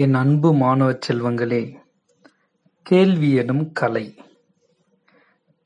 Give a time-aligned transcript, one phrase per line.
[0.00, 1.74] என் அன்பு மாணவச் செல்வங்களே,
[2.82, 4.14] கேள்வி எனும் கலை.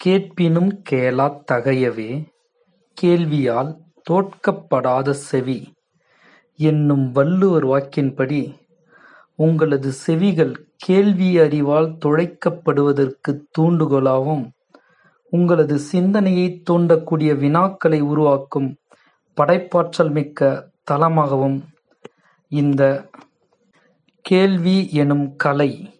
[0.04, 2.26] கேட்பினும் கேளாத் தகையவே
[3.02, 3.76] கேள்வியால்
[4.10, 5.72] தோற்கப்படாத செவி
[6.56, 8.56] என்னும் வள்ளுவர் வாக்கின்படி,
[9.36, 14.50] உங்களது செவிகள் கேள்வி அறிவால் துளைக்கப்படுவதற்குத் தூண்டுகோலாகவும்,
[15.30, 18.76] உங்களது சிந்தனையைத் தூண்டக்கூடிய வினாக்களை உருவாக்கும்
[19.36, 21.60] படைப்பாற்றல் மிக்க தளமாகவும்
[22.48, 23.10] இந்த
[24.22, 25.94] கேள்வி எனும் கலை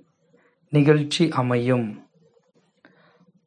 [0.70, 2.08] நிகழ்ச்சி அமையும்.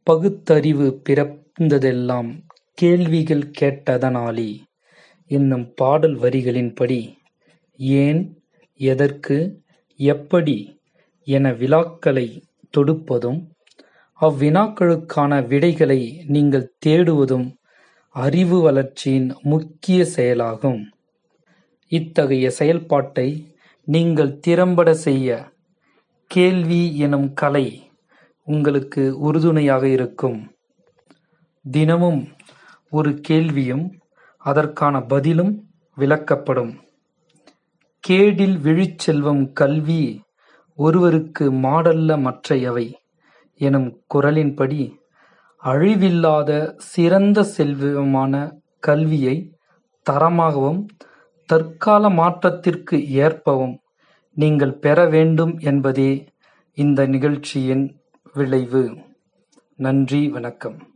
[0.03, 2.43] பகுத்தறிவு பிறந்ததெல்லாம்
[2.73, 4.59] கேள்விகள் கேட்டதனாலே
[5.27, 7.15] என்னும் பாடல் வரிகளின்படி,
[7.77, 8.41] ஏன்,
[8.75, 9.63] எதற்கு,
[9.95, 10.79] எப்படி
[11.23, 12.41] என வினாக்களைத்
[12.77, 13.47] தொடுப்பதும்,
[14.21, 17.55] அவ்வினாக்களுக்கான விடைகளை நீங்கள் தேடுவதும்
[18.09, 20.89] அறிவு வளர்ச்சியின் முக்கிய செயலாகும்.
[21.87, 23.54] இத்தகைய செயல்பாட்டை
[23.87, 25.29] நீங்கள் திறம்பட செய்ய,
[26.31, 27.67] கேள்வி எனும் கலை
[28.47, 30.39] உங்களுக்கு உறுதுணையாக இருக்கும்.
[31.65, 32.21] தினமும்
[32.91, 33.85] ஒரு கேள்வியும்
[34.37, 35.53] அதற்கான பதிலும்
[35.97, 36.73] விளக்கப்படும்.
[38.03, 40.03] கேடில் விழுச்செல்வம் கல்வி
[40.79, 42.87] ஒருவருக்கு மாடல்ல மற்றையவை
[43.61, 44.83] எனும் குறளின்படி,
[45.63, 48.33] அழிவில்லாத சிறந்த செல்வமான
[48.79, 49.37] கல்வியை
[50.05, 50.81] தரமாகவும்,
[51.45, 53.79] தற்கால மாற்றத்திற்கு ஏற்பவும்
[54.33, 56.27] நீங்கள் பெற வேண்டும் என்பதே
[56.73, 57.99] இந்த நிகழ்ச்சியின்
[58.33, 58.97] விளைவு.
[59.75, 60.94] நன்றி வணக்கம்.